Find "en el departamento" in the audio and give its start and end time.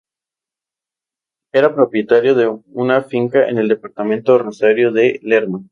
3.47-4.39